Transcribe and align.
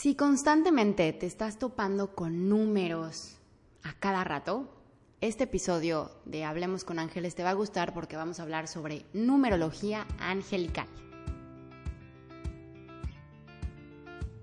Si 0.00 0.14
constantemente 0.14 1.12
te 1.12 1.26
estás 1.26 1.58
topando 1.58 2.14
con 2.14 2.48
números 2.48 3.36
a 3.82 3.92
cada 3.92 4.24
rato, 4.24 4.66
este 5.20 5.44
episodio 5.44 6.10
de 6.24 6.42
Hablemos 6.42 6.84
con 6.84 6.98
Ángeles 6.98 7.34
te 7.34 7.42
va 7.42 7.50
a 7.50 7.52
gustar 7.52 7.92
porque 7.92 8.16
vamos 8.16 8.40
a 8.40 8.44
hablar 8.44 8.66
sobre 8.66 9.04
numerología 9.12 10.06
angelical. 10.18 10.86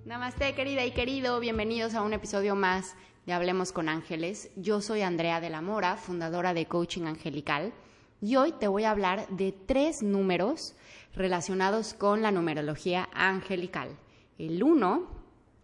Namaste 0.05 0.53
querida 0.53 0.85
y 0.85 0.91
querido, 0.91 1.39
bienvenidos 1.39 1.95
a 1.95 2.03
un 2.03 2.13
episodio 2.13 2.53
más 2.53 2.93
de 3.25 3.33
Hablemos 3.33 3.71
con 3.71 3.89
Ángeles. 3.89 4.51
Yo 4.57 4.79
soy 4.79 5.01
Andrea 5.01 5.41
de 5.41 5.49
la 5.49 5.63
Mora, 5.63 5.97
fundadora 5.97 6.53
de 6.53 6.67
Coaching 6.67 7.05
Angelical, 7.07 7.73
y 8.21 8.35
hoy 8.35 8.51
te 8.51 8.67
voy 8.67 8.83
a 8.83 8.91
hablar 8.91 9.27
de 9.29 9.53
tres 9.53 10.03
números 10.03 10.75
relacionados 11.15 11.95
con 11.95 12.21
la 12.21 12.29
numerología 12.29 13.09
angelical. 13.11 13.97
El 14.37 14.61
1, 14.61 15.16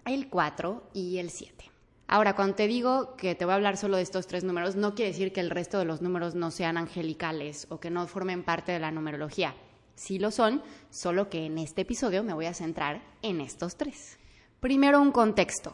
el 0.05 0.29
4 0.29 0.89
y 0.93 1.17
el 1.17 1.29
7. 1.29 1.71
Ahora, 2.07 2.35
cuando 2.35 2.55
te 2.55 2.67
digo 2.67 3.15
que 3.15 3.33
te 3.33 3.45
voy 3.45 3.53
a 3.53 3.55
hablar 3.55 3.77
solo 3.77 3.97
de 3.97 4.03
estos 4.03 4.27
tres 4.27 4.43
números, 4.43 4.75
no 4.75 4.93
quiere 4.93 5.11
decir 5.11 5.33
que 5.33 5.39
el 5.39 5.49
resto 5.49 5.79
de 5.79 5.85
los 5.85 6.01
números 6.01 6.35
no 6.35 6.51
sean 6.51 6.77
angelicales 6.77 7.65
o 7.69 7.79
que 7.79 7.89
no 7.89 8.05
formen 8.07 8.43
parte 8.43 8.71
de 8.71 8.79
la 8.79 8.91
numerología. 8.91 9.55
Sí 9.95 10.19
lo 10.19 10.31
son, 10.31 10.61
solo 10.89 11.29
que 11.29 11.45
en 11.45 11.57
este 11.57 11.81
episodio 11.81 12.23
me 12.23 12.33
voy 12.33 12.45
a 12.45 12.53
centrar 12.53 13.01
en 13.21 13.41
estos 13.41 13.77
tres. 13.77 14.17
Primero, 14.59 15.01
un 15.01 15.11
contexto. 15.11 15.73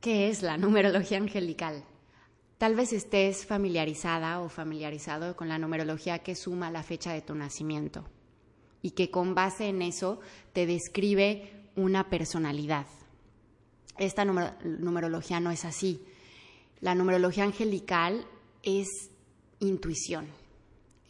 ¿Qué 0.00 0.28
es 0.28 0.42
la 0.42 0.56
numerología 0.56 1.18
angelical? 1.18 1.84
Tal 2.58 2.74
vez 2.74 2.92
estés 2.92 3.46
familiarizada 3.46 4.40
o 4.40 4.48
familiarizado 4.48 5.36
con 5.36 5.48
la 5.48 5.58
numerología 5.58 6.20
que 6.20 6.34
suma 6.34 6.70
la 6.70 6.82
fecha 6.82 7.12
de 7.12 7.22
tu 7.22 7.34
nacimiento 7.34 8.04
y 8.82 8.92
que 8.92 9.10
con 9.10 9.34
base 9.34 9.68
en 9.68 9.82
eso 9.82 10.20
te 10.52 10.66
describe 10.66 11.59
una 11.76 12.08
personalidad. 12.08 12.86
Esta 13.98 14.24
numerología 14.24 15.40
no 15.40 15.50
es 15.50 15.64
así. 15.64 16.04
La 16.80 16.94
numerología 16.94 17.44
angelical 17.44 18.26
es 18.62 18.88
intuición, 19.58 20.26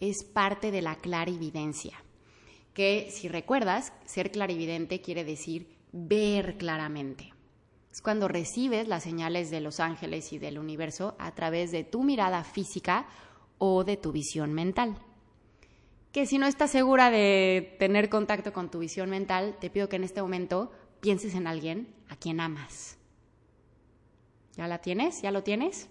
es 0.00 0.24
parte 0.24 0.70
de 0.70 0.82
la 0.82 0.96
clarividencia, 0.96 2.02
que 2.74 3.10
si 3.12 3.28
recuerdas, 3.28 3.92
ser 4.04 4.32
clarividente 4.32 5.00
quiere 5.00 5.24
decir 5.24 5.68
ver 5.92 6.56
claramente. 6.58 7.32
Es 7.92 8.00
cuando 8.02 8.28
recibes 8.28 8.88
las 8.88 9.04
señales 9.04 9.50
de 9.50 9.60
los 9.60 9.80
ángeles 9.80 10.32
y 10.32 10.38
del 10.38 10.58
universo 10.58 11.14
a 11.18 11.34
través 11.34 11.70
de 11.70 11.84
tu 11.84 12.02
mirada 12.02 12.44
física 12.44 13.06
o 13.58 13.84
de 13.84 13.96
tu 13.96 14.12
visión 14.12 14.52
mental 14.52 14.96
que 16.12 16.26
si 16.26 16.38
no 16.38 16.46
estás 16.46 16.70
segura 16.70 17.10
de 17.10 17.76
tener 17.78 18.08
contacto 18.08 18.52
con 18.52 18.70
tu 18.70 18.80
visión 18.80 19.10
mental, 19.10 19.56
te 19.60 19.70
pido 19.70 19.88
que 19.88 19.96
en 19.96 20.04
este 20.04 20.22
momento 20.22 20.72
pienses 21.00 21.34
en 21.34 21.46
alguien 21.46 21.94
a 22.08 22.16
quien 22.16 22.40
amas. 22.40 22.98
¿Ya 24.56 24.66
la 24.66 24.78
tienes? 24.78 25.22
¿Ya 25.22 25.30
lo 25.30 25.42
tienes? 25.42 25.88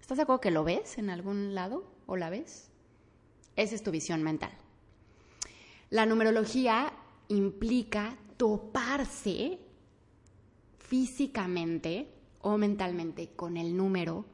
¿Estás 0.00 0.16
de 0.16 0.24
acuerdo 0.24 0.40
que 0.40 0.50
lo 0.50 0.64
ves 0.64 0.98
en 0.98 1.10
algún 1.10 1.54
lado 1.54 1.84
o 2.06 2.16
la 2.16 2.30
ves? 2.30 2.70
Esa 3.54 3.74
es 3.74 3.82
tu 3.82 3.90
visión 3.90 4.22
mental. 4.22 4.52
La 5.90 6.06
numerología 6.06 6.92
implica 7.28 8.16
toparse 8.36 9.60
físicamente 10.78 12.08
o 12.40 12.58
mentalmente 12.58 13.28
con 13.36 13.56
el 13.56 13.76
número 13.76 14.26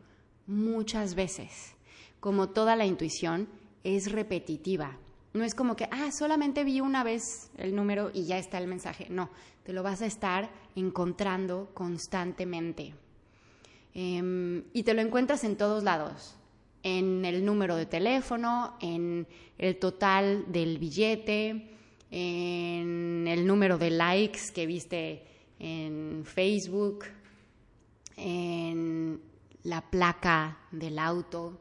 muchas 0.46 1.14
veces. 1.14 1.74
Como 2.20 2.48
toda 2.48 2.74
la 2.74 2.86
intuición, 2.86 3.48
es 3.84 4.12
repetitiva. 4.12 4.96
No 5.34 5.44
es 5.44 5.54
como 5.54 5.76
que, 5.76 5.88
ah, 5.90 6.10
solamente 6.10 6.64
vi 6.64 6.80
una 6.80 7.04
vez 7.04 7.50
el 7.56 7.74
número 7.74 8.10
y 8.12 8.24
ya 8.24 8.38
está 8.38 8.58
el 8.58 8.66
mensaje. 8.66 9.06
No, 9.10 9.30
te 9.64 9.72
lo 9.72 9.82
vas 9.82 10.02
a 10.02 10.06
estar 10.06 10.50
encontrando 10.74 11.70
constantemente. 11.74 12.94
Em, 13.94 14.64
y 14.72 14.82
te 14.82 14.94
lo 14.94 15.02
encuentras 15.02 15.44
en 15.44 15.56
todos 15.56 15.84
lados. 15.84 16.36
En 16.82 17.24
el 17.24 17.44
número 17.44 17.76
de 17.76 17.86
teléfono, 17.86 18.76
en 18.80 19.26
el 19.58 19.78
total 19.78 20.44
del 20.50 20.78
billete, 20.78 21.70
en 22.10 23.26
el 23.28 23.46
número 23.46 23.76
de 23.76 23.90
likes 23.90 24.52
que 24.54 24.66
viste 24.66 25.26
en 25.58 26.22
Facebook, 26.24 27.04
en 28.16 29.20
la 29.64 29.82
placa 29.82 30.58
del 30.70 30.98
auto, 30.98 31.58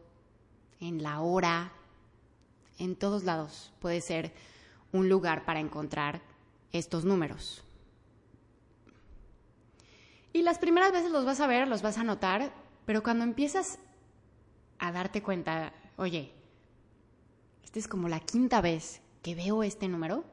en 0.79 1.03
la 1.03 1.22
hora, 1.22 1.73
en 2.77 2.95
todos 2.95 3.23
lados 3.23 3.73
puede 3.79 4.01
ser 4.01 4.33
un 4.91 5.09
lugar 5.09 5.45
para 5.45 5.59
encontrar 5.59 6.21
estos 6.71 7.05
números. 7.05 7.63
Y 10.33 10.41
las 10.43 10.59
primeras 10.59 10.91
veces 10.91 11.11
los 11.11 11.25
vas 11.25 11.39
a 11.39 11.47
ver, 11.47 11.67
los 11.67 11.81
vas 11.81 11.97
a 11.97 12.03
notar, 12.03 12.53
pero 12.85 13.01
cuando 13.01 13.23
empiezas 13.23 13.79
a 14.79 14.91
darte 14.91 15.23
cuenta, 15.23 15.73
oye, 15.95 16.31
esta 17.63 17.79
es 17.79 17.87
como 17.87 18.07
la 18.07 18.19
quinta 18.19 18.61
vez 18.61 19.01
que 19.23 19.35
veo 19.35 19.63
este 19.63 19.87
número, 19.87 20.23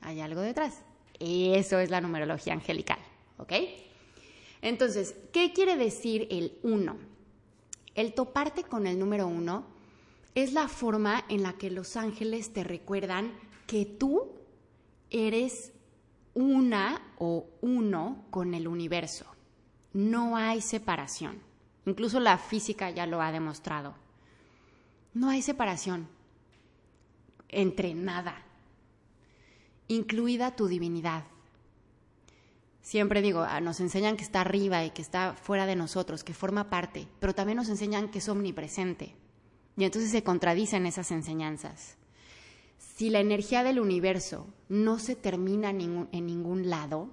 hay 0.00 0.20
algo 0.20 0.40
detrás. 0.40 0.82
Eso 1.18 1.78
es 1.78 1.90
la 1.90 2.00
numerología 2.00 2.52
angelical, 2.52 2.98
¿ok? 3.38 3.52
Entonces, 4.60 5.14
¿qué 5.32 5.52
quiere 5.52 5.76
decir 5.76 6.26
el 6.30 6.58
1? 6.62 6.96
El 7.94 8.14
toparte 8.14 8.64
con 8.64 8.86
el 8.86 8.98
número 8.98 9.26
1 9.26 9.71
es 10.34 10.52
la 10.52 10.68
forma 10.68 11.24
en 11.28 11.42
la 11.42 11.54
que 11.54 11.70
los 11.70 11.96
ángeles 11.96 12.52
te 12.52 12.64
recuerdan 12.64 13.32
que 13.66 13.84
tú 13.84 14.32
eres 15.10 15.72
una 16.34 17.02
o 17.18 17.46
uno 17.60 18.24
con 18.30 18.54
el 18.54 18.66
universo. 18.66 19.26
No 19.92 20.36
hay 20.36 20.60
separación. 20.60 21.40
Incluso 21.84 22.20
la 22.20 22.38
física 22.38 22.90
ya 22.90 23.06
lo 23.06 23.20
ha 23.20 23.32
demostrado. 23.32 23.94
No 25.14 25.28
hay 25.28 25.42
separación 25.42 26.08
entre 27.52 27.94
nada, 27.94 28.42
incluida 29.86 30.56
tu 30.56 30.66
divinidad. 30.66 31.24
Siempre 32.80 33.22
digo, 33.22 33.42
ah, 33.42 33.60
nos 33.60 33.78
enseñan 33.80 34.16
que 34.16 34.24
está 34.24 34.40
arriba 34.40 34.84
y 34.84 34.90
que 34.90 35.02
está 35.02 35.34
fuera 35.34 35.66
de 35.66 35.76
nosotros, 35.76 36.24
que 36.24 36.34
forma 36.34 36.70
parte, 36.70 37.06
pero 37.20 37.34
también 37.34 37.56
nos 37.56 37.68
enseñan 37.68 38.10
que 38.10 38.18
es 38.18 38.28
omnipresente. 38.28 39.14
Y 39.76 39.84
entonces 39.84 40.10
se 40.10 40.22
contradicen 40.22 40.86
esas 40.86 41.10
enseñanzas. 41.10 41.96
Si 42.78 43.10
la 43.10 43.20
energía 43.20 43.64
del 43.64 43.80
universo 43.80 44.46
no 44.68 44.98
se 44.98 45.16
termina 45.16 45.70
en 45.70 46.26
ningún 46.26 46.68
lado, 46.68 47.10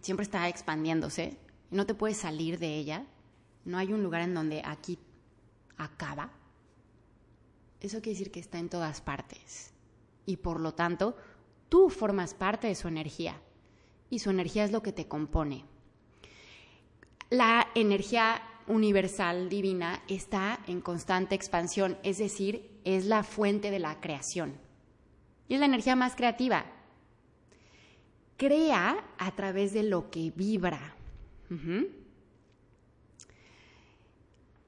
siempre 0.00 0.24
está 0.24 0.48
expandiéndose, 0.48 1.38
no 1.70 1.86
te 1.86 1.94
puedes 1.94 2.18
salir 2.18 2.58
de 2.58 2.74
ella, 2.76 3.06
no 3.64 3.78
hay 3.78 3.92
un 3.92 4.02
lugar 4.02 4.22
en 4.22 4.34
donde 4.34 4.62
aquí 4.64 4.98
acaba, 5.76 6.32
eso 7.80 8.00
quiere 8.00 8.18
decir 8.18 8.30
que 8.30 8.40
está 8.40 8.58
en 8.58 8.68
todas 8.68 9.00
partes. 9.00 9.72
Y 10.24 10.38
por 10.38 10.60
lo 10.60 10.74
tanto, 10.74 11.16
tú 11.68 11.90
formas 11.90 12.34
parte 12.34 12.66
de 12.66 12.74
su 12.74 12.88
energía. 12.88 13.40
Y 14.10 14.20
su 14.20 14.30
energía 14.30 14.64
es 14.64 14.72
lo 14.72 14.82
que 14.82 14.92
te 14.92 15.08
compone. 15.08 15.64
La 17.30 17.68
energía 17.74 18.40
universal 18.68 19.48
divina 19.48 20.02
está 20.08 20.60
en 20.66 20.80
constante 20.80 21.34
expansión, 21.34 21.96
es 22.02 22.18
decir, 22.18 22.80
es 22.84 23.06
la 23.06 23.22
fuente 23.22 23.70
de 23.70 23.78
la 23.78 24.00
creación. 24.00 24.54
Y 25.48 25.54
es 25.54 25.60
la 25.60 25.66
energía 25.66 25.96
más 25.96 26.16
creativa. 26.16 26.66
Crea 28.36 29.04
a 29.18 29.30
través 29.34 29.72
de 29.72 29.82
lo 29.82 30.10
que 30.10 30.32
vibra. 30.34 30.94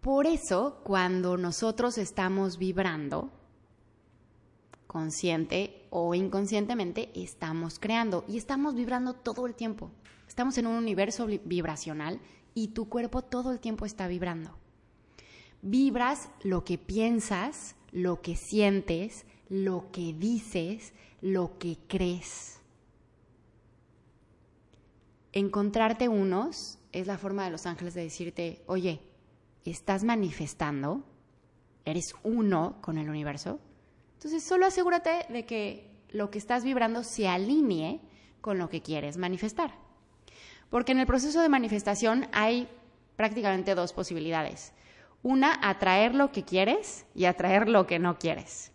Por 0.00 0.26
eso, 0.26 0.80
cuando 0.84 1.36
nosotros 1.36 1.98
estamos 1.98 2.56
vibrando, 2.58 3.30
consciente 4.86 5.86
o 5.90 6.14
inconscientemente, 6.14 7.10
estamos 7.14 7.78
creando 7.78 8.24
y 8.26 8.38
estamos 8.38 8.74
vibrando 8.74 9.12
todo 9.14 9.46
el 9.46 9.54
tiempo. 9.54 9.90
Estamos 10.26 10.56
en 10.58 10.66
un 10.66 10.76
universo 10.76 11.26
vibracional 11.26 12.20
y 12.62 12.68
tu 12.68 12.88
cuerpo 12.88 13.22
todo 13.22 13.52
el 13.52 13.60
tiempo 13.60 13.86
está 13.86 14.08
vibrando. 14.08 14.50
Vibras 15.62 16.28
lo 16.42 16.64
que 16.64 16.76
piensas, 16.76 17.76
lo 17.92 18.20
que 18.20 18.34
sientes, 18.34 19.26
lo 19.48 19.92
que 19.92 20.12
dices, 20.12 20.92
lo 21.20 21.56
que 21.58 21.78
crees. 21.86 22.60
Encontrarte 25.32 26.08
unos 26.08 26.78
es 26.90 27.06
la 27.06 27.16
forma 27.16 27.44
de 27.44 27.50
los 27.50 27.64
ángeles 27.64 27.94
de 27.94 28.02
decirte, 28.02 28.62
oye, 28.66 29.02
estás 29.64 30.02
manifestando, 30.02 31.04
eres 31.84 32.12
uno 32.24 32.78
con 32.80 32.98
el 32.98 33.08
universo. 33.08 33.60
Entonces 34.14 34.42
solo 34.42 34.66
asegúrate 34.66 35.26
de 35.28 35.46
que 35.46 35.88
lo 36.10 36.30
que 36.30 36.38
estás 36.38 36.64
vibrando 36.64 37.04
se 37.04 37.28
alinee 37.28 38.00
con 38.40 38.58
lo 38.58 38.68
que 38.68 38.82
quieres 38.82 39.16
manifestar. 39.16 39.87
Porque 40.70 40.92
en 40.92 41.00
el 41.00 41.06
proceso 41.06 41.40
de 41.40 41.48
manifestación 41.48 42.26
hay 42.32 42.68
prácticamente 43.16 43.74
dos 43.74 43.92
posibilidades. 43.92 44.72
Una, 45.22 45.58
atraer 45.68 46.14
lo 46.14 46.30
que 46.30 46.44
quieres 46.44 47.06
y 47.14 47.24
atraer 47.24 47.68
lo 47.68 47.86
que 47.86 47.98
no 47.98 48.18
quieres. 48.18 48.70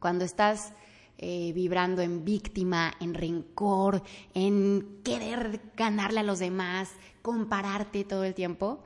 Cuando 0.00 0.24
estás 0.24 0.72
eh, 1.18 1.52
vibrando 1.54 2.02
en 2.02 2.24
víctima, 2.24 2.92
en 3.00 3.14
rencor, 3.14 4.02
en 4.34 5.00
querer 5.04 5.60
ganarle 5.76 6.20
a 6.20 6.24
los 6.24 6.40
demás, 6.40 6.90
compararte 7.22 8.04
todo 8.04 8.24
el 8.24 8.34
tiempo, 8.34 8.82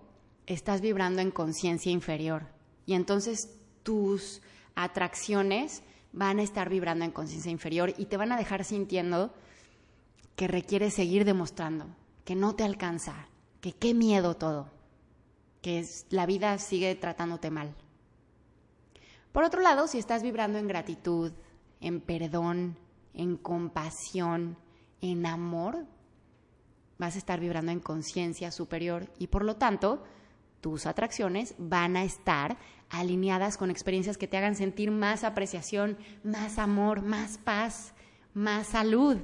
estás 0.47 0.81
vibrando 0.81 1.23
en 1.23 1.31
conciencia 1.31 1.91
inferior. 1.91 2.47
Y 2.87 2.95
entonces 2.95 3.57
tus 3.83 4.43
atracciones 4.75 5.83
van 6.13 6.39
a 6.39 6.43
estar 6.43 6.69
vibrando 6.69 7.05
en 7.05 7.13
conciencia 7.13 7.51
inferior 7.51 7.95
y 7.97 8.07
te 8.07 8.17
van 8.17 8.33
a 8.33 8.37
dejar 8.37 8.65
sintiendo 8.65 9.33
que 10.41 10.49
requieres 10.49 10.95
seguir 10.95 11.27
demostrando, 11.27 11.85
que 12.25 12.35
no 12.35 12.55
te 12.55 12.65
alcanza, 12.65 13.29
que 13.61 13.75
qué 13.75 13.93
miedo 13.93 14.39
todo, 14.39 14.71
que 15.61 15.87
la 16.09 16.25
vida 16.25 16.57
sigue 16.57 16.95
tratándote 16.95 17.51
mal. 17.51 17.75
Por 19.33 19.45
otro 19.45 19.61
lado, 19.61 19.87
si 19.87 19.99
estás 19.99 20.23
vibrando 20.23 20.57
en 20.57 20.67
gratitud, 20.67 21.33
en 21.83 22.01
perdón, 22.01 22.79
en 23.13 23.37
compasión, 23.37 24.57
en 25.03 25.27
amor, 25.27 25.85
vas 26.97 27.17
a 27.17 27.19
estar 27.19 27.39
vibrando 27.39 27.71
en 27.71 27.81
conciencia 27.81 28.51
superior 28.51 29.13
y 29.19 29.27
por 29.27 29.45
lo 29.45 29.57
tanto 29.57 30.05
tus 30.63 30.87
atracciones 30.87 31.55
van 31.59 31.99
a 31.99 32.05
estar 32.05 32.57
alineadas 32.89 33.59
con 33.59 33.71
experiencias 33.71 34.17
que 34.17 34.27
te 34.27 34.39
hagan 34.39 34.57
sentir 34.57 34.91
más 34.91 35.23
apreciación, 35.23 35.99
más 36.25 36.59
amor, 36.59 37.03
más 37.03 37.37
paz, 37.37 37.93
más 38.33 38.69
salud, 38.69 39.19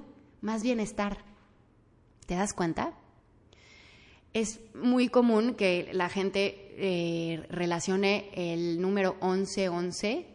más 0.47 0.63
bienestar. 0.63 1.19
¿Te 2.25 2.37
das 2.37 2.55
cuenta? 2.55 2.95
Es 4.33 4.61
muy 4.75 5.09
común 5.09 5.55
que 5.55 5.91
la 5.93 6.09
gente 6.09 6.75
eh, 6.79 7.45
relacione 7.51 8.31
el 8.33 8.81
número 8.81 9.15
1111 9.21 10.27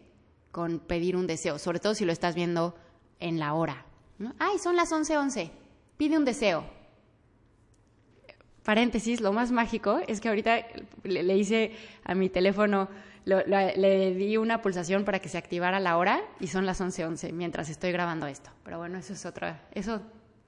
con 0.52 0.80
pedir 0.80 1.16
un 1.16 1.28
deseo, 1.28 1.58
sobre 1.58 1.80
todo 1.80 1.96
si 1.96 2.04
lo 2.04 2.12
estás 2.12 2.36
viendo 2.36 2.76
en 3.20 3.40
la 3.40 3.54
hora. 3.54 3.86
Ay, 4.38 4.60
son 4.60 4.76
las 4.76 4.92
11:11, 4.92 5.50
pide 5.98 6.18
un 6.18 6.26
deseo. 6.26 6.66
Paréntesis, 8.64 9.22
lo 9.22 9.34
más 9.34 9.52
mágico 9.52 10.00
es 10.08 10.22
que 10.22 10.30
ahorita 10.30 10.66
le, 11.04 11.38
hice 11.38 11.76
a 12.04 12.14
mi 12.14 12.30
teléfono, 12.30 12.90
le 13.26 14.14
di 14.14 14.38
una 14.38 14.62
pulsación 14.62 15.04
para 15.04 15.20
que 15.20 15.30
se 15.30 15.38
activara 15.38 15.80
la 15.80 15.98
hora 15.98 16.22
y 16.40 16.48
son 16.48 16.66
las 16.66 16.80
11:11 16.80 17.34
mientras 17.34 17.70
estoy 17.70 17.92
grabando 17.92 18.28
esto. 18.28 18.52
Pero 18.64 18.78
bueno, 18.78 19.00
eso 19.00 19.14
es 19.14 19.26
otra, 19.26 19.68
eso, 19.74 20.02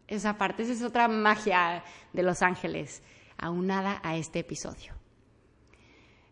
esa 0.08 0.38
parte, 0.38 0.64
esa 0.64 0.74
es 0.74 0.84
otra 0.84 1.08
magia 1.08 1.84
de 2.14 2.24
Los 2.24 2.44
Ángeles, 2.44 3.02
aunada 3.38 4.00
a 4.04 4.16
este 4.16 4.40
episodio. 4.40 4.94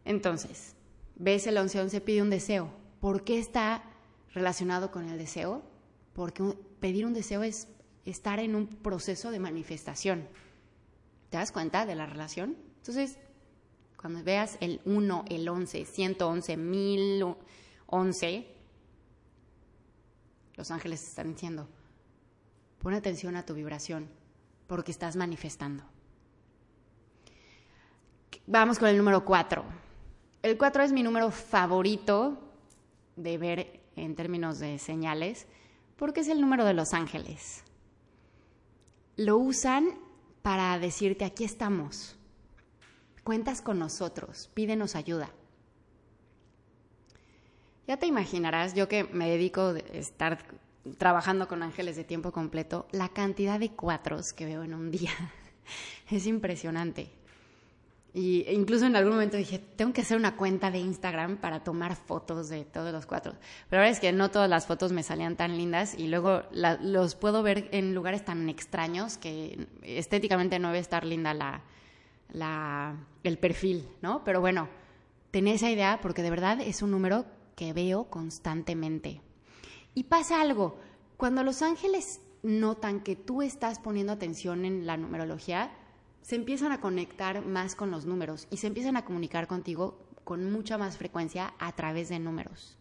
Entonces, 0.06 0.76
ves 1.16 1.48
el 1.48 1.56
1111, 1.56 2.02
pide 2.02 2.22
un 2.22 2.30
deseo. 2.30 2.72
¿Por 3.00 3.24
qué 3.24 3.40
está 3.40 3.84
relacionado 4.34 4.92
con 4.92 5.10
el 5.10 5.18
deseo? 5.18 5.64
Porque 6.14 6.44
pedir 6.80 7.06
un 7.06 7.14
deseo 7.14 7.44
es 7.44 7.68
estar 8.06 8.40
en 8.40 8.56
un 8.56 8.68
proceso 8.68 9.32
de 9.32 9.40
manifestación. 9.40 10.28
¿Te 11.32 11.38
das 11.38 11.52
cuenta 11.54 11.88
de 11.88 11.96
la 11.96 12.06
relación? 12.06 12.58
Entonces, 12.76 13.18
cuando 13.96 14.22
veas 14.22 14.58
el 14.60 14.82
1, 14.84 15.26
el 15.30 15.48
11, 15.48 15.86
111, 15.86 16.58
1011, 16.58 18.48
los 20.56 20.72
ángeles 20.72 21.08
están 21.08 21.32
diciendo, 21.32 21.70
pon 22.80 22.96
atención 22.96 23.38
a 23.38 23.46
tu 23.46 23.54
vibración, 23.54 24.10
porque 24.68 24.92
estás 24.92 25.16
manifestando. 25.16 25.86
Vamos 28.46 28.78
con 28.78 28.90
el 28.90 28.98
número 28.98 29.24
4. 29.24 29.64
El 30.44 30.58
4 30.58 30.84
es 30.84 30.92
mi 30.92 31.02
número 31.02 31.32
favorito 31.32 32.40
de 33.16 33.38
ver 33.38 33.80
en 33.96 34.18
términos 34.18 34.60
de 34.60 34.78
señales, 34.80 35.48
porque 35.96 36.20
es 36.20 36.28
el 36.28 36.42
número 36.42 36.66
de 36.66 36.74
los 36.74 36.94
ángeles. 36.94 37.64
Lo 39.16 39.38
usan 39.38 40.01
para 40.42 40.78
decirte, 40.80 41.26
aquí 41.26 41.44
estamos, 41.44 42.16
cuentas 43.24 43.62
con 43.62 43.80
nosotros, 43.80 44.50
pídenos 44.54 44.96
ayuda. 44.96 45.30
Ya 47.88 47.98
te 47.98 48.08
imaginarás, 48.08 48.74
yo 48.74 48.88
que 48.88 49.04
me 49.04 49.30
dedico 49.30 49.62
a 49.62 49.80
estar 49.94 50.40
trabajando 50.98 51.48
con 51.48 51.64
ángeles 51.64 51.96
de 51.96 52.04
tiempo 52.04 52.32
completo, 52.32 52.88
la 52.92 53.10
cantidad 53.10 53.60
de 53.60 53.72
cuatros 53.72 54.34
que 54.34 54.46
veo 54.46 54.64
en 54.64 54.74
un 54.74 54.92
día 54.92 55.12
es 56.10 56.26
impresionante. 56.26 57.12
Y 58.14 58.46
incluso 58.50 58.86
en 58.86 58.96
algún 58.96 59.14
momento 59.14 59.38
dije, 59.38 59.58
tengo 59.58 59.94
que 59.94 60.02
hacer 60.02 60.18
una 60.18 60.36
cuenta 60.36 60.70
de 60.70 60.80
Instagram 60.80 61.38
para 61.38 61.64
tomar 61.64 61.96
fotos 61.96 62.50
de 62.50 62.66
todos 62.66 62.92
los 62.92 63.06
cuatro. 63.06 63.34
Pero 63.70 63.80
la 63.80 63.86
verdad 63.86 63.92
es 63.92 64.00
que 64.02 64.12
no 64.12 64.30
todas 64.30 64.50
las 64.50 64.66
fotos 64.66 64.92
me 64.92 65.02
salían 65.02 65.38
tan 65.38 65.56
lindas 65.58 65.96
y 65.98 66.08
luego 66.08 66.44
los 66.52 67.16
puedo 67.16 67.42
ver 67.42 67.70
en 67.72 67.96
lugares 67.96 68.26
tan 68.26 68.50
extraños 68.50 69.18
que 69.18 69.68
estéticamente 69.82 70.60
no 70.60 70.70
debe 70.70 70.80
estar 70.80 71.06
linda 71.06 71.34
la, 71.34 71.62
la, 72.34 72.98
el 73.24 73.38
perfil, 73.38 73.88
¿no? 74.02 74.26
Pero 74.26 74.42
bueno, 74.42 74.68
tenía 75.32 75.54
esa 75.54 75.72
idea 75.72 76.00
porque 76.02 76.22
de 76.22 76.32
verdad 76.32 76.60
es 76.60 76.82
un 76.82 76.92
número 76.92 77.26
que 77.56 77.72
veo 77.72 78.10
constantemente. 78.10 79.22
Y 79.94 80.04
pasa 80.04 80.42
algo, 80.42 80.78
cuando 81.16 81.44
los 81.44 81.62
ángeles 81.62 82.20
notan 82.44 83.02
que 83.02 83.16
tú 83.16 83.42
estás 83.42 83.80
poniendo 83.80 84.12
atención 84.12 84.66
en 84.66 84.86
la 84.86 84.98
numerología, 84.98 85.72
se 86.22 86.36
empiezan 86.36 86.72
a 86.72 86.82
conectar 86.82 87.46
más 87.46 87.76
con 87.76 87.92
los 87.92 88.06
números 88.06 88.48
y 88.50 88.58
se 88.58 88.68
empiezan 88.68 88.98
a 88.98 89.06
comunicar 89.06 89.48
contigo 89.48 89.98
con 90.24 90.52
mucha 90.52 90.78
más 90.78 90.98
frecuencia 90.98 91.54
a 91.60 91.72
través 91.74 92.10
de 92.10 92.20
números. 92.20 92.78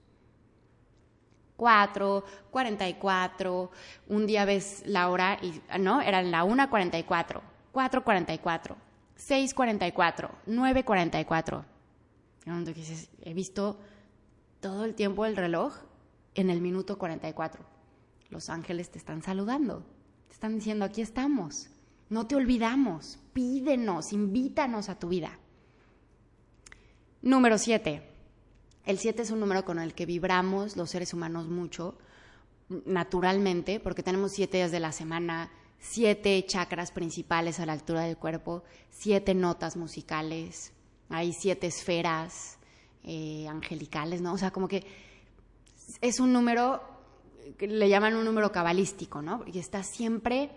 4, 1.56 2.24
44, 2.50 3.70
un 4.08 4.26
día 4.26 4.44
ves 4.46 4.82
la 4.86 5.10
hora 5.10 5.38
y, 5.42 5.60
no, 5.78 6.00
eran 6.00 6.30
la 6.30 6.44
1.44, 6.44 7.42
4.44, 7.72 8.76
6.44, 9.18 10.30
9.44. 10.46 11.64
Cuando 12.44 12.72
dices, 12.72 13.10
he 13.22 13.34
visto 13.34 13.78
todo 14.60 14.84
el 14.84 14.94
tiempo 14.94 15.26
el 15.26 15.36
reloj 15.36 15.74
en 16.34 16.48
el 16.48 16.60
minuto 16.60 16.96
44. 16.96 17.62
Los 18.30 18.48
ángeles 18.48 18.90
te 18.90 18.98
están 18.98 19.22
saludando, 19.22 19.84
te 20.28 20.34
están 20.34 20.54
diciendo, 20.54 20.84
aquí 20.84 21.02
estamos. 21.02 21.68
No 22.10 22.26
te 22.26 22.34
olvidamos, 22.34 23.20
pídenos, 23.32 24.12
invítanos 24.12 24.88
a 24.88 24.98
tu 24.98 25.08
vida. 25.08 25.38
Número 27.22 27.56
7. 27.56 28.02
El 28.84 28.98
7 28.98 29.22
es 29.22 29.30
un 29.30 29.38
número 29.38 29.64
con 29.64 29.78
el 29.78 29.94
que 29.94 30.06
vibramos 30.06 30.76
los 30.76 30.90
seres 30.90 31.14
humanos 31.14 31.46
mucho, 31.46 31.96
naturalmente, 32.84 33.78
porque 33.78 34.02
tenemos 34.02 34.32
siete 34.32 34.56
días 34.56 34.72
de 34.72 34.80
la 34.80 34.90
semana, 34.90 35.52
siete 35.78 36.44
chakras 36.46 36.90
principales 36.90 37.60
a 37.60 37.66
la 37.66 37.74
altura 37.74 38.00
del 38.00 38.16
cuerpo, 38.16 38.64
siete 38.90 39.32
notas 39.32 39.76
musicales, 39.76 40.72
hay 41.10 41.32
siete 41.32 41.68
esferas 41.68 42.58
eh, 43.04 43.46
angelicales, 43.48 44.20
¿no? 44.20 44.32
O 44.32 44.38
sea, 44.38 44.50
como 44.50 44.66
que 44.66 44.84
es 46.00 46.18
un 46.18 46.32
número, 46.32 46.82
le 47.60 47.88
llaman 47.88 48.16
un 48.16 48.24
número 48.24 48.50
cabalístico, 48.50 49.22
¿no? 49.22 49.44
Y 49.46 49.60
está 49.60 49.84
siempre 49.84 50.50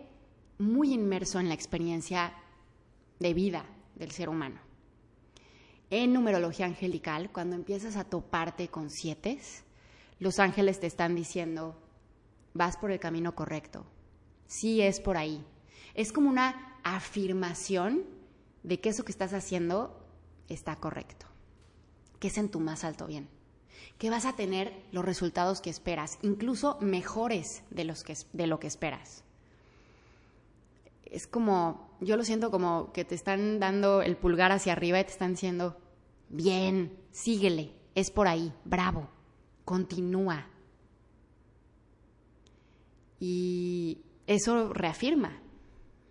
muy 0.64 0.94
inmerso 0.94 1.40
en 1.40 1.48
la 1.48 1.54
experiencia 1.54 2.34
de 3.20 3.34
vida 3.34 3.66
del 3.96 4.12
ser 4.12 4.30
humano. 4.30 4.60
En 5.90 6.14
numerología 6.14 6.66
angelical, 6.66 7.32
cuando 7.32 7.56
empiezas 7.56 7.96
a 7.96 8.06
toparte 8.06 8.68
con 8.70 8.90
siete, 8.90 9.40
los 10.20 10.40
ángeles 10.40 10.80
te 10.80 10.88
están 10.88 11.16
diciendo, 11.16 11.80
vas 12.54 12.78
por 12.78 12.92
el 12.92 13.00
camino 13.00 13.36
correcto, 13.36 13.86
sí 14.48 14.82
es 14.82 15.00
por 15.00 15.18
ahí. 15.18 15.46
Es 15.94 16.12
como 16.12 16.30
una 16.30 16.80
afirmación 16.84 18.04
de 18.64 18.80
que 18.80 18.90
eso 18.90 19.06
que 19.06 19.12
estás 19.12 19.34
haciendo 19.34 20.00
está 20.50 20.78
correcto, 20.78 21.28
que 22.20 22.30
es 22.30 22.38
en 22.38 22.50
tu 22.50 22.60
más 22.60 22.84
alto 22.84 23.06
bien, 23.06 23.28
que 24.00 24.10
vas 24.10 24.26
a 24.26 24.36
tener 24.36 24.74
los 24.92 25.06
resultados 25.06 25.62
que 25.62 25.70
esperas, 25.70 26.18
incluso 26.22 26.78
mejores 26.82 27.64
de, 27.70 27.84
los 27.84 28.04
que, 28.04 28.18
de 28.32 28.48
lo 28.48 28.60
que 28.60 28.68
esperas 28.68 29.24
es 31.14 31.28
como, 31.28 31.96
yo 32.02 32.18
lo 32.18 32.24
siento 32.24 32.50
como 32.50 32.92
que 32.92 33.06
te 33.06 33.14
están 33.14 33.60
dando 33.60 34.02
el 34.02 34.18
pulgar 34.18 34.52
hacia 34.52 34.74
arriba 34.74 35.00
y 35.00 35.04
te 35.04 35.12
están 35.12 35.34
diciendo, 35.34 35.78
bien, 36.30 36.98
síguele, 37.12 37.72
es 37.94 38.10
por 38.10 38.28
ahí, 38.28 38.52
bravo, 38.66 39.10
continúa. 39.64 40.48
Y 43.20 44.02
eso 44.26 44.74
reafirma, 44.74 45.40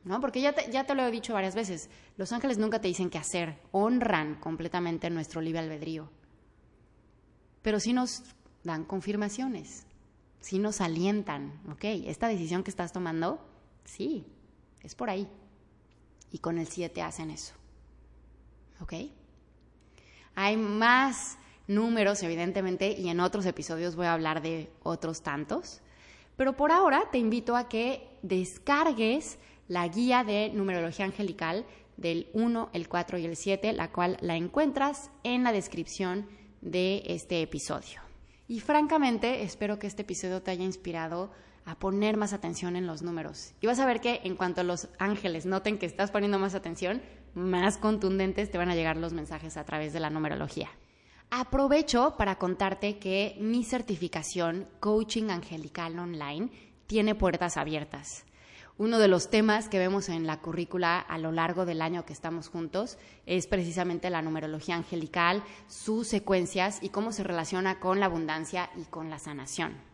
¿no? 0.05 0.21
Porque 0.21 0.41
ya 0.41 0.53
te, 0.53 0.71
ya 0.71 0.85
te 0.85 0.95
lo 0.95 1.05
he 1.05 1.11
dicho 1.11 1.35
varias 1.35 1.57
veces, 1.57 1.91
los 2.17 2.33
ángeles 2.33 2.59
nunca 2.59 2.81
te 2.81 2.89
dicen 2.89 3.11
qué 3.11 3.19
hacer, 3.19 3.59
honran 3.73 4.37
completamente 4.37 5.11
nuestro 5.11 5.41
libre 5.41 5.61
albedrío, 5.61 6.11
pero 7.61 7.81
sí 7.81 7.93
nos 7.93 8.23
dan 8.63 8.85
confirmaciones, 8.85 9.85
sí 10.39 10.61
nos 10.61 10.81
alientan, 10.81 11.61
¿ok? 11.71 11.85
Esta 12.07 12.29
decisión 12.29 12.63
que 12.63 12.71
estás 12.71 12.93
tomando, 12.93 13.45
sí, 13.85 14.27
es 14.83 14.95
por 14.95 15.11
ahí. 15.11 15.29
Y 16.31 16.39
con 16.39 16.59
el 16.59 16.67
7 16.67 17.03
hacen 17.03 17.31
eso. 17.31 17.55
¿Ok? 18.81 18.95
Hay 20.35 20.57
más 20.57 21.39
números, 21.67 22.23
evidentemente, 22.23 22.93
y 22.93 23.09
en 23.09 23.21
otros 23.21 23.47
episodios 23.47 23.97
voy 23.97 24.07
a 24.07 24.15
hablar 24.15 24.43
de 24.43 24.71
otros 24.83 25.23
tantos. 25.23 25.81
Pero 26.37 26.57
por 26.57 26.73
ahora 26.73 27.05
te 27.13 27.19
invito 27.19 27.57
a 27.57 27.69
que 27.69 28.09
descargues 28.23 29.39
la 29.69 29.87
guía 29.89 30.25
de 30.25 30.51
numerología 30.53 31.05
angelical 31.05 31.67
del 31.97 32.29
1, 32.33 32.71
el 32.73 32.89
4 32.89 33.19
y 33.19 33.27
el 33.27 33.37
7, 33.37 33.73
la 33.73 33.93
cual 33.93 34.17
la 34.21 34.37
encuentras 34.37 35.11
en 35.23 35.45
la 35.45 35.53
descripción 35.53 36.27
de 36.61 37.03
este 37.07 37.43
episodio. 37.43 38.01
Y 38.49 38.61
francamente, 38.61 39.43
espero 39.43 39.79
que 39.79 39.87
este 39.87 40.03
episodio 40.03 40.43
te 40.43 40.51
haya 40.51 40.65
inspirado 40.65 41.31
a 41.65 41.79
poner 41.79 42.17
más 42.17 42.33
atención 42.33 42.77
en 42.77 42.87
los 42.87 43.03
números. 43.03 43.55
Y 43.61 43.67
vas 43.67 43.79
a 43.79 43.87
ver 43.87 44.01
que 44.01 44.21
en 44.25 44.37
cuanto 44.37 44.63
los 44.63 44.89
ángeles 44.99 45.47
noten 45.47 45.79
que 45.79 45.87
estás 45.87 46.11
poniendo 46.11 46.39
más 46.39 46.55
atención, 46.55 47.03
más 47.35 47.79
contundentes 47.79 48.51
te 48.51 48.59
van 48.59 48.71
a 48.71 48.75
llegar 48.75 48.97
los 48.97 49.13
mensajes 49.13 49.57
a 49.57 49.65
través 49.65 49.93
de 49.93 50.01
la 50.01 50.11
numerología. 50.11 50.71
Aprovecho 51.31 52.15
para 52.19 52.37
contarte 52.37 52.99
que 52.99 53.37
mi 53.41 53.65
certificación 53.65 54.69
Coaching 54.81 55.31
Angelical 55.31 55.99
Online 55.99 56.51
tiene 56.87 57.15
puertas 57.15 57.57
abiertas. 57.57 58.27
Uno 58.77 58.99
de 58.99 59.09
los 59.09 59.31
temas 59.31 59.69
que 59.69 59.79
vemos 59.79 60.09
en 60.09 60.27
la 60.27 60.41
currícula 60.41 60.99
a 60.99 61.19
lo 61.19 61.31
largo 61.31 61.65
del 61.65 61.83
año 61.83 62.05
que 62.05 62.13
estamos 62.13 62.49
juntos 62.49 62.99
es 63.27 63.47
precisamente 63.47 64.11
la 64.11 64.23
numerología 64.23 64.77
angelical, 64.77 65.43
sus 65.69 66.09
secuencias 66.09 66.83
y 66.83 66.89
cómo 66.89 67.13
se 67.13 67.23
relaciona 67.23 67.81
con 67.81 68.01
la 68.01 68.07
abundancia 68.07 68.71
y 68.77 68.85
con 68.85 69.09
la 69.09 69.19
sanación. 69.19 69.92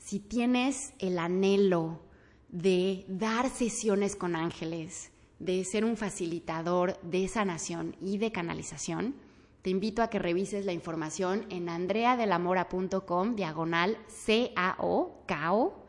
Si 0.00 0.18
tienes 0.18 0.92
el 0.98 1.20
anhelo 1.20 2.00
de 2.48 3.04
dar 3.06 3.48
sesiones 3.48 4.16
con 4.16 4.34
ángeles, 4.34 5.12
de 5.38 5.64
ser 5.64 5.84
un 5.84 5.96
facilitador 5.96 7.00
de 7.02 7.28
sanación 7.28 7.94
y 8.02 8.18
de 8.18 8.32
canalización, 8.32 9.14
te 9.62 9.70
invito 9.70 10.02
a 10.02 10.10
que 10.10 10.18
revises 10.18 10.64
la 10.64 10.72
información 10.72 11.46
en 11.50 11.68
andreadelamora.com 11.68 13.36
diagonal 13.36 13.96
CAO, 14.26 15.22
CAO 15.26 15.80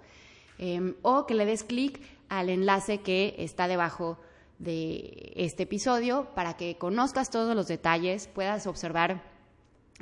Em, 0.62 0.94
o 1.01 1.25
que 1.25 1.34
le 1.34 1.46
des 1.46 1.63
clic 1.63 2.00
al 2.30 2.48
enlace 2.50 3.01
que 3.01 3.34
está 3.39 3.68
debajo 3.68 4.20
de 4.60 5.34
este 5.36 5.63
episodio 5.63 6.27
para 6.36 6.56
que 6.56 6.77
conozcas 6.77 7.32
todos 7.32 7.56
los 7.56 7.68
detalles, 7.68 8.27
puedas 8.27 8.68
observar 8.68 9.24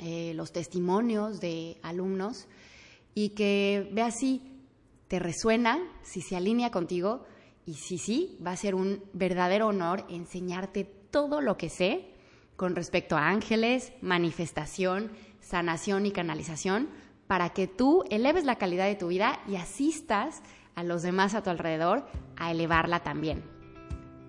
eh, 0.00 0.34
los 0.34 0.52
testimonios 0.52 1.40
de 1.40 1.78
alumnos 1.82 2.46
y 3.14 3.30
que 3.30 3.88
veas 3.92 4.18
si 4.18 4.42
te 5.08 5.18
resuena, 5.18 5.78
si 6.02 6.20
se 6.20 6.36
alinea 6.36 6.70
contigo 6.70 7.24
y 7.66 7.74
si 7.74 7.98
sí, 7.98 8.38
va 8.44 8.52
a 8.52 8.56
ser 8.56 8.74
un 8.74 9.02
verdadero 9.12 9.68
honor 9.68 10.04
enseñarte 10.08 10.84
todo 10.84 11.40
lo 11.40 11.56
que 11.56 11.68
sé 11.68 12.10
con 12.56 12.76
respecto 12.76 13.16
a 13.16 13.28
ángeles, 13.28 13.92
manifestación, 14.00 15.10
sanación 15.40 16.06
y 16.06 16.12
canalización 16.12 16.88
para 17.26 17.50
que 17.50 17.66
tú 17.66 18.04
eleves 18.10 18.44
la 18.44 18.56
calidad 18.56 18.86
de 18.86 18.96
tu 18.96 19.08
vida 19.08 19.40
y 19.48 19.56
asistas 19.56 20.42
a 20.74 20.82
los 20.82 21.02
demás 21.02 21.34
a 21.34 21.42
tu 21.42 21.50
alrededor 21.50 22.06
a 22.36 22.50
elevarla 22.50 23.00
también. 23.00 23.42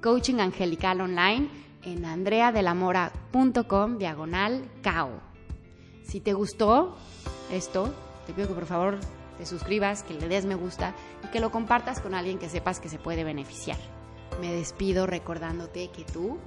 Coaching 0.02 0.40
Angelical 0.40 1.02
Online 1.02 1.50
en 1.84 2.06
andreadelamora.com 2.06 3.98
diagonal 3.98 4.70
cao. 4.82 5.22
Si 6.04 6.20
te 6.20 6.34
gustó 6.34 6.96
esto, 7.52 7.94
te 8.26 8.34
pido 8.34 8.48
que 8.48 8.54
por 8.54 8.66
favor 8.66 8.98
te 9.38 9.46
suscribas, 9.46 10.04
que 10.04 10.14
le 10.14 10.28
des 10.28 10.46
me 10.46 10.56
gusta 10.56 10.94
y 11.24 11.28
que 11.28 11.40
lo 11.40 11.52
compartas 11.52 12.00
con 12.00 12.14
alguien 12.14 12.38
que 12.38 12.50
sepas 12.50 12.80
que 12.80 12.90
se 12.90 13.00
puede 13.00 13.24
beneficiar. 13.24 13.78
Me 14.40 14.54
despido 14.54 15.08
recordándote 15.08 15.90
que 15.90 16.04
tú 16.04 16.38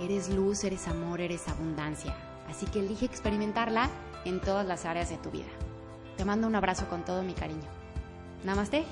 eres 0.00 0.28
luz, 0.28 0.64
eres 0.64 0.88
amor, 0.88 1.20
eres 1.20 1.48
abundancia. 1.48 2.14
Así 2.48 2.66
que 2.66 2.80
elige 2.80 3.06
experimentarla 3.06 3.90
en 4.24 4.40
todas 4.40 4.66
las 4.66 4.84
áreas 4.84 5.10
de 5.10 5.18
tu 5.18 5.30
vida. 5.30 5.46
Te 6.16 6.24
mando 6.24 6.46
un 6.46 6.54
abrazo 6.54 6.88
con 6.88 7.04
todo 7.04 7.22
mi 7.22 7.34
cariño. 7.34 7.68
Namaste. 8.44 8.84